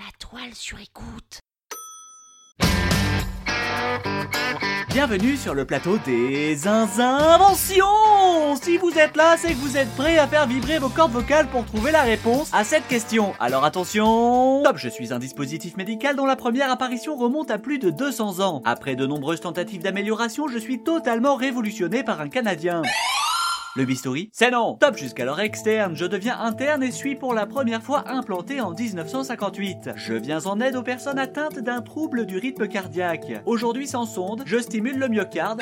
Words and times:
La 0.00 0.06
toile 0.18 0.54
sur 0.54 0.78
écoute. 0.80 1.40
Bienvenue 4.88 5.36
sur 5.36 5.52
le 5.52 5.66
plateau 5.66 5.98
des 5.98 6.66
inventions 6.66 7.84
Si 8.62 8.78
vous 8.78 8.92
êtes 8.96 9.14
là, 9.14 9.36
c'est 9.36 9.50
que 9.50 9.58
vous 9.58 9.76
êtes 9.76 9.94
prêts 9.96 10.16
à 10.16 10.26
faire 10.26 10.46
vibrer 10.46 10.78
vos 10.78 10.88
cordes 10.88 11.12
vocales 11.12 11.48
pour 11.48 11.66
trouver 11.66 11.90
la 11.90 12.00
réponse 12.00 12.48
à 12.54 12.64
cette 12.64 12.88
question. 12.88 13.34
Alors 13.40 13.66
attention 13.66 14.62
Top, 14.64 14.78
je 14.78 14.88
suis 14.88 15.12
un 15.12 15.18
dispositif 15.18 15.76
médical 15.76 16.16
dont 16.16 16.24
la 16.24 16.36
première 16.36 16.70
apparition 16.70 17.14
remonte 17.14 17.50
à 17.50 17.58
plus 17.58 17.78
de 17.78 17.90
200 17.90 18.40
ans. 18.40 18.62
Après 18.64 18.96
de 18.96 19.04
nombreuses 19.04 19.42
tentatives 19.42 19.82
d'amélioration, 19.82 20.48
je 20.48 20.56
suis 20.56 20.82
totalement 20.82 21.34
révolutionné 21.34 22.04
par 22.04 22.22
un 22.22 22.30
Canadien. 22.30 22.80
Le 23.76 23.84
bistouri 23.84 24.30
C'est 24.32 24.50
non 24.50 24.74
Top 24.80 24.96
jusqu'alors 24.96 25.38
externe, 25.38 25.94
je 25.94 26.04
deviens 26.04 26.40
interne 26.40 26.82
et 26.82 26.90
suis 26.90 27.14
pour 27.14 27.34
la 27.34 27.46
première 27.46 27.82
fois 27.82 28.02
implanté 28.08 28.60
en 28.60 28.72
1958. 28.72 29.90
Je 29.94 30.14
viens 30.14 30.44
en 30.46 30.60
aide 30.60 30.74
aux 30.74 30.82
personnes 30.82 31.20
atteintes 31.20 31.60
d'un 31.60 31.80
trouble 31.80 32.26
du 32.26 32.38
rythme 32.38 32.66
cardiaque. 32.66 33.40
Aujourd'hui 33.46 33.86
sans 33.86 34.06
sonde, 34.06 34.42
je 34.44 34.58
stimule 34.58 34.98
le 34.98 35.08
myocarde. 35.08 35.60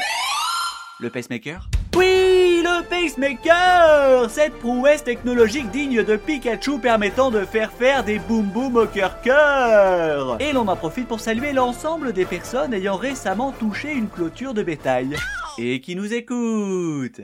Le 1.00 1.10
pacemaker? 1.10 1.68
Oui, 1.96 2.62
le 2.62 2.82
pacemaker 2.88 4.30
Cette 4.30 4.54
prouesse 4.54 5.04
technologique 5.04 5.70
digne 5.70 6.02
de 6.02 6.16
Pikachu 6.16 6.78
permettant 6.78 7.30
de 7.30 7.44
faire 7.44 7.72
faire 7.72 8.04
des 8.04 8.18
boum 8.18 8.46
boum 8.46 8.76
au 8.76 8.86
cœur 8.86 9.20
cœur 9.20 10.40
Et 10.40 10.54
l'on 10.54 10.66
en 10.66 10.76
profite 10.76 11.08
pour 11.08 11.20
saluer 11.20 11.52
l'ensemble 11.52 12.14
des 12.14 12.24
personnes 12.24 12.72
ayant 12.72 12.96
récemment 12.96 13.52
touché 13.52 13.92
une 13.92 14.08
clôture 14.08 14.54
de 14.54 14.62
bétail. 14.62 15.14
Et 15.58 15.82
qui 15.82 15.94
nous 15.94 16.14
écoutent 16.14 17.20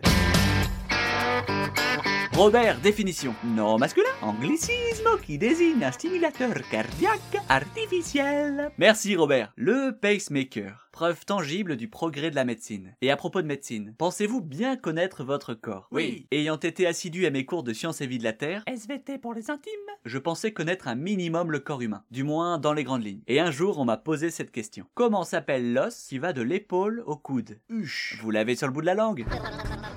Robert, 2.35 2.81
définition. 2.81 3.33
Non 3.45 3.79
masculin. 3.79 4.11
Anglicisme 4.21 5.21
qui 5.25 5.39
désigne 5.39 5.85
un 5.85 5.93
stimulateur 5.93 6.53
cardiaque 6.69 7.39
artificiel. 7.49 8.73
Merci 8.77 9.15
Robert. 9.15 9.53
Le 9.57 9.93
pacemaker. 9.93 10.84
Preuve 10.95 11.25
tangible 11.27 11.77
du 11.77 11.89
progrès 11.89 12.31
de 12.31 12.37
la 12.37 12.45
médecine. 12.45 12.95
Et 13.01 13.11
à 13.11 13.17
propos 13.17 13.43
de 13.43 13.49
médecine, 13.49 13.97
pensez-vous 13.99 14.41
bien 14.41 14.77
connaître 14.77 15.25
votre 15.25 15.53
corps? 15.53 15.89
Oui. 15.91 16.29
Ayant 16.31 16.57
été 16.57 16.87
assidu 16.87 17.27
à 17.27 17.33
mes 17.33 17.45
cours 17.45 17.65
de 17.65 17.73
sciences 17.73 18.01
et 18.01 18.07
vie 18.07 18.19
de 18.19 18.23
la 18.23 18.33
Terre, 18.33 18.63
SVT 18.69 19.19
pour 19.19 19.35
les 19.35 19.51
intimes? 19.51 19.73
je 20.05 20.19
pensais 20.19 20.53
connaître 20.53 20.87
un 20.87 20.95
minimum 20.95 21.51
le 21.51 21.59
corps 21.59 21.83
humain, 21.83 22.05
du 22.13 22.23
moins 22.23 22.59
dans 22.59 22.73
les 22.73 22.85
grandes 22.85 23.03
lignes. 23.03 23.23
Et 23.27 23.41
un 23.41 23.51
jour, 23.51 23.81
on 23.81 23.85
m'a 23.85 23.97
posé 23.97 24.31
cette 24.31 24.53
question. 24.53 24.87
Comment 24.95 25.25
s'appelle 25.25 25.73
l'os 25.73 26.07
qui 26.07 26.19
va 26.19 26.33
de 26.33 26.43
l'épaule 26.43 27.03
au 27.07 27.17
coude? 27.17 27.59
Huche. 27.69 28.21
Vous 28.23 28.31
l'avez 28.31 28.55
sur 28.55 28.69
le 28.69 28.73
bout 28.73 28.83
de 28.83 28.87
la 28.87 28.95
langue? 28.95 29.27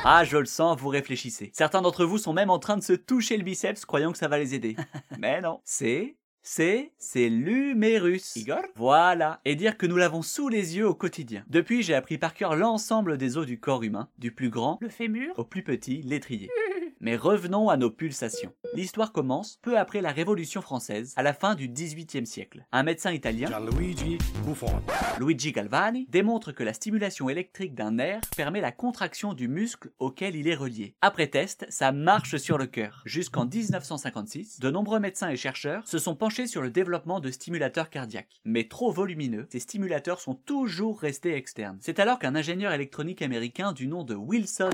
Ah, 0.04 0.24
je 0.24 0.38
le 0.38 0.46
sens, 0.46 0.80
vous 0.80 0.90
réfléchissez. 0.90 1.52
Certains 1.54 1.84
d'entre 1.84 2.06
vous 2.06 2.18
sont 2.18 2.34
même 2.34 2.50
en 2.50 2.58
train 2.58 2.76
de 2.76 2.82
se 2.82 2.94
toucher 2.94 3.38
le 3.38 3.44
biceps 3.44 3.86
croyant 3.86 4.12
que 4.12 4.18
ça 4.18 4.30
va 4.30 4.40
les 4.40 4.56
aider. 4.56 4.76
Mais 5.20 5.42
non. 5.42 5.62
C'est... 5.64 6.16
C'est... 6.50 6.94
C'est 6.98 7.28
l'humérus. 7.28 8.38
Igor 8.38 8.62
Voilà. 8.76 9.42
Et 9.44 9.56
dire 9.56 9.78
que 9.78 9.86
nous 9.86 9.98
l'avons 9.98 10.22
sous 10.22 10.48
les 10.48 10.78
yeux 10.78 10.88
au 10.88 10.96
quotidien. 10.96 11.44
Depuis, 11.50 11.84
j'ai 11.84 11.94
appris 11.94 12.18
par 12.18 12.34
cœur 12.34 12.56
l'ensemble 12.56 13.18
des 13.18 13.38
os 13.38 13.46
du 13.46 13.60
corps 13.60 13.84
humain, 13.84 14.08
du 14.18 14.32
plus 14.32 14.50
grand 14.50 14.78
Le 14.80 14.88
fémur 14.88 15.34
au 15.38 15.44
plus 15.44 15.62
petit, 15.62 16.02
l'étrier. 16.04 16.50
Mais 17.00 17.16
revenons 17.16 17.70
à 17.70 17.78
nos 17.78 17.92
pulsations. 17.92 18.54
L'histoire 18.74 19.12
commence 19.12 19.60
peu 19.62 19.78
après 19.78 20.02
la 20.02 20.12
Révolution 20.12 20.62
française, 20.62 21.14
à 21.16 21.22
la 21.22 21.34
fin 21.34 21.54
du 21.54 21.70
XVIIIe 21.70 22.26
siècle. 22.26 22.66
Un 22.72 22.82
médecin 22.82 23.12
italien, 23.12 23.50
Gianluigi 23.50 24.18
Buffon. 24.44 24.82
Luigi 25.20 25.52
Galvani, 25.52 26.08
démontre 26.10 26.52
que 26.52 26.64
la 26.64 26.74
stimulation 26.74 27.30
électrique 27.30 27.76
d'un 27.76 27.92
nerf 27.92 28.22
permet 28.36 28.62
la 28.62 28.72
contraction 28.72 29.34
du 29.34 29.48
muscle 29.48 29.92
auquel 30.00 30.36
il 30.36 30.48
est 30.48 30.56
relié. 30.56 30.96
Après 31.02 31.28
test, 31.28 31.68
ça 31.70 31.92
marche 31.92 32.38
sur 32.38 32.58
le 32.58 32.66
cœur. 32.66 33.04
Jusqu'en 33.06 33.46
1956, 33.46 34.60
de 34.60 34.70
nombreux 34.72 35.00
médecins 35.00 35.30
et 35.30 35.38
chercheurs 35.38 35.88
se 35.88 36.00
sont 36.00 36.16
penchés 36.16 36.48
sur 36.48 36.64
le 36.64 36.72
développement 36.72 37.20
de 37.20 37.30
stimulateurs 37.30 37.92
cardiaques. 37.92 38.42
Mais 38.44 38.68
trop 38.68 38.92
volumineux, 38.92 39.48
ces 39.52 39.60
stimulateurs 39.60 40.20
sont 40.20 40.36
toujours 40.36 41.00
restés 41.00 41.36
externes. 41.36 41.78
C'est 41.80 42.00
alors 42.00 42.18
qu'un 42.18 42.36
ingénieur 42.36 42.74
électronique 42.74 43.22
américain 43.22 43.72
du 43.72 43.88
nom 43.88 44.04
de 44.04 44.16
Wilson 44.16 44.70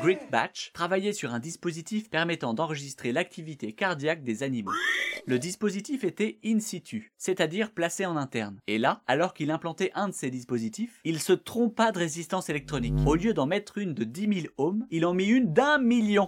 Greatbatch 0.00 0.72
travaillait 0.72 1.12
sur 1.12 1.34
un 1.34 1.40
dispositif 1.40 1.63
permettant 2.10 2.54
d'enregistrer 2.54 3.12
l'activité 3.12 3.72
cardiaque 3.72 4.22
des 4.22 4.42
animaux. 4.42 4.72
Le 5.26 5.38
dispositif 5.38 6.04
était 6.04 6.38
in 6.44 6.60
situ, 6.60 7.12
c'est-à-dire 7.16 7.70
placé 7.70 8.04
en 8.04 8.16
interne. 8.16 8.58
Et 8.66 8.78
là, 8.78 9.02
alors 9.06 9.32
qu'il 9.32 9.50
implantait 9.50 9.90
un 9.94 10.08
de 10.08 10.14
ces 10.14 10.30
dispositifs, 10.30 11.00
il 11.04 11.20
se 11.20 11.32
trompa 11.32 11.92
de 11.92 11.98
résistance 11.98 12.50
électronique. 12.50 12.94
Au 13.06 13.14
lieu 13.14 13.32
d'en 13.32 13.46
mettre 13.46 13.78
une 13.78 13.94
de 13.94 14.04
10 14.04 14.42
000 14.42 14.46
ohms, 14.58 14.86
il 14.90 15.06
en 15.06 15.14
mit 15.14 15.26
une 15.26 15.52
d'un 15.52 15.78
million. 15.78 16.26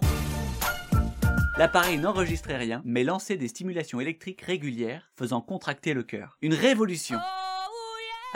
L'appareil 1.57 1.97
n'enregistrait 1.97 2.57
rien, 2.57 2.81
mais 2.85 3.03
lançait 3.03 3.37
des 3.37 3.47
stimulations 3.47 3.99
électriques 3.99 4.41
régulières, 4.41 5.11
faisant 5.15 5.41
contracter 5.41 5.93
le 5.93 6.03
cœur. 6.03 6.37
Une 6.41 6.53
révolution 6.53 7.17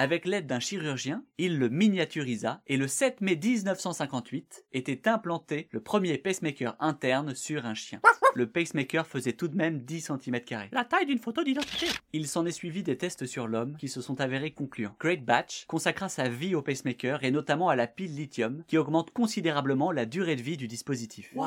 avec 0.02 0.26
l'aide 0.26 0.48
d'un 0.48 0.60
chirurgien, 0.60 1.24
il 1.38 1.60
le 1.60 1.70
miniaturisa 1.70 2.64
et 2.66 2.76
le 2.76 2.88
7 2.88 3.22
mai 3.22 3.36
1958 3.36 4.66
était 4.74 5.08
implanté 5.08 5.68
le 5.70 5.80
premier 5.80 6.18
pacemaker 6.18 6.76
interne 6.80 7.36
sur 7.36 7.68
un 7.68 7.76
chien. 7.76 8.02
Le 8.34 8.48
pacemaker 8.48 9.06
faisait 9.06 9.34
tout 9.34 9.50
de 9.50 9.58
même 9.58 9.82
10 9.82 10.12
cm. 10.24 10.40
La 10.72 10.86
taille 10.86 11.06
d'une 11.06 11.20
photo 11.20 11.44
d'identité. 11.44 11.88
Il 12.14 12.28
s'en 12.28 12.46
est 12.46 12.52
suivi 12.52 12.82
des 12.82 12.98
tests 12.98 13.26
sur 13.26 13.46
l'homme 13.46 13.76
qui 13.78 13.90
se 13.90 14.02
sont 14.02 14.22
avérés 14.22 14.52
concluants. 14.52 14.96
Great 15.00 15.26
Batch 15.26 15.66
consacra 15.68 16.08
sa 16.08 16.30
vie 16.30 16.56
au 16.56 16.62
pacemaker 16.62 17.24
et 17.26 17.32
notamment 17.32 17.68
à 17.68 17.76
la 17.76 17.88
pile 17.88 18.16
lithium 18.16 18.64
qui 18.68 18.78
augmente 18.78 19.12
considérablement 19.12 19.92
la 19.92 20.06
durée 20.06 20.38
de 20.38 20.42
vie 20.42 20.56
du 20.56 20.68
dispositif. 20.70 21.32
Wow. 21.36 21.46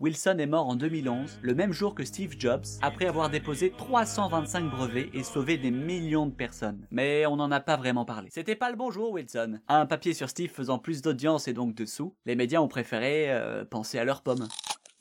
Wilson 0.00 0.36
est 0.38 0.46
mort 0.46 0.68
en 0.68 0.76
2011, 0.76 1.38
le 1.40 1.54
même 1.54 1.72
jour 1.72 1.94
que 1.94 2.04
Steve 2.04 2.34
Jobs, 2.38 2.66
après 2.82 3.06
avoir 3.06 3.30
déposé 3.30 3.70
325 3.70 4.70
brevets 4.70 5.10
et 5.14 5.22
sauvé 5.22 5.56
des 5.56 5.70
millions 5.70 6.26
de 6.26 6.34
personnes. 6.34 6.86
Mais 6.90 7.24
on 7.24 7.36
n'en 7.36 7.50
a 7.50 7.60
pas 7.60 7.78
vraiment 7.78 7.95
C'était 8.30 8.56
pas 8.56 8.70
le 8.70 8.76
bon 8.76 8.90
jour, 8.90 9.12
Wilson. 9.12 9.60
Un 9.68 9.86
papier 9.86 10.14
sur 10.14 10.28
Steve 10.28 10.50
faisant 10.50 10.78
plus 10.78 11.02
d'audience 11.02 11.48
et 11.48 11.52
donc 11.52 11.74
de 11.74 11.84
sous, 11.84 12.14
les 12.26 12.36
médias 12.36 12.60
ont 12.60 12.68
préféré 12.68 13.30
euh, 13.30 13.64
penser 13.64 13.98
à 13.98 14.04
leurs 14.04 14.22
pommes. 14.22 14.48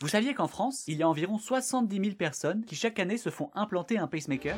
Vous 0.02 0.08
saviez 0.08 0.34
qu'en 0.34 0.48
France, 0.48 0.84
il 0.88 0.98
y 0.98 1.04
a 1.04 1.10
environ 1.10 1.38
70 1.38 1.96
000 1.96 2.16
personnes 2.16 2.66
qui 2.66 2.76
chaque 2.76 3.00
année 3.00 3.18
se 3.18 3.30
font 3.30 3.50
implanter 3.54 3.98
un 3.98 4.08
pacemaker? 4.08 4.58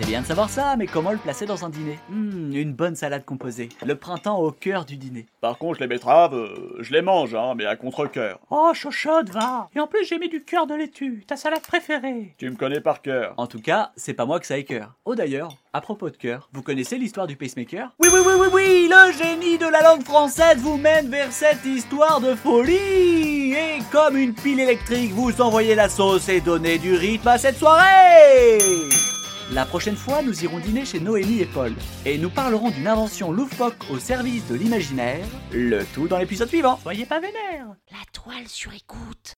C'est 0.00 0.06
bien 0.06 0.20
de 0.22 0.26
savoir 0.26 0.48
ça, 0.48 0.76
mais 0.76 0.86
comment 0.86 1.10
le 1.10 1.16
placer 1.18 1.44
dans 1.44 1.64
un 1.64 1.70
dîner? 1.70 1.98
Hmm, 2.08 2.52
Une 2.52 2.72
bonne 2.72 2.94
salade 2.94 3.24
composée. 3.24 3.68
Le 3.84 3.96
printemps 3.96 4.38
au 4.38 4.52
cœur 4.52 4.84
du 4.84 4.96
dîner. 4.96 5.26
Par 5.40 5.58
contre, 5.58 5.80
les 5.80 5.88
betteraves, 5.88 6.36
euh, 6.36 6.76
je 6.78 6.92
les 6.92 7.02
mange, 7.02 7.34
hein, 7.34 7.54
mais 7.56 7.66
à 7.66 7.74
contre-coeur. 7.74 8.38
Oh, 8.48 8.70
chauchode, 8.74 9.30
va 9.30 9.68
Et 9.74 9.80
en 9.80 9.88
plus, 9.88 10.04
j'ai 10.04 10.20
mis 10.20 10.28
du 10.28 10.44
cœur 10.44 10.68
de 10.68 10.74
laitue, 10.76 11.24
ta 11.26 11.34
salade 11.36 11.62
préférée. 11.62 12.32
Tu 12.38 12.48
me 12.48 12.54
connais 12.54 12.80
par 12.80 13.02
cœur. 13.02 13.34
En 13.38 13.48
tout 13.48 13.60
cas, 13.60 13.90
c'est 13.96 14.14
pas 14.14 14.24
moi 14.24 14.38
que 14.38 14.46
ça 14.46 14.56
écœure. 14.56 14.94
Oh 15.04 15.16
d'ailleurs, 15.16 15.56
à 15.72 15.80
propos 15.80 16.10
de 16.10 16.16
cœur, 16.16 16.48
vous 16.52 16.62
connaissez 16.62 16.96
l'histoire 16.96 17.26
du 17.26 17.34
pacemaker? 17.34 17.90
Oui, 17.98 18.08
oui, 18.12 18.20
oui, 18.24 18.34
oui, 18.38 18.46
oui, 18.52 18.88
le 18.88 19.12
génie 19.12 19.58
de 19.58 19.66
la 19.66 19.82
langue 19.82 20.04
française 20.04 20.58
vous 20.58 20.76
mène 20.76 21.10
vers 21.10 21.32
cette 21.32 21.64
histoire 21.66 22.20
de 22.20 22.36
folie. 22.36 23.50
Et 23.52 23.78
comme 23.90 24.16
une 24.16 24.34
pile 24.34 24.60
électrique, 24.60 25.10
vous 25.10 25.40
envoyez 25.40 25.74
la 25.74 25.88
sauce 25.88 26.28
et 26.28 26.40
donnez 26.40 26.78
du 26.78 26.94
rythme 26.94 27.26
à 27.26 27.36
cette 27.38 27.56
soirée 27.56 28.58
La 29.50 29.64
prochaine 29.64 29.96
fois, 29.96 30.20
nous 30.20 30.44
irons 30.44 30.58
dîner 30.58 30.84
chez 30.84 31.00
Noémie 31.00 31.40
et 31.40 31.46
Paul. 31.46 31.72
Et 32.04 32.18
nous 32.18 32.28
parlerons 32.28 32.68
d'une 32.68 32.86
invention 32.86 33.32
loufoque 33.32 33.90
au 33.90 33.98
service 33.98 34.46
de 34.46 34.54
l'imaginaire. 34.54 35.24
Le 35.52 35.84
tout 35.94 36.06
dans 36.06 36.18
l'épisode 36.18 36.48
suivant. 36.48 36.78
Soyez 36.82 37.06
pas 37.06 37.18
vénère. 37.18 37.68
La 37.90 38.04
toile 38.12 38.46
sur 38.46 38.74
écoute. 38.74 39.37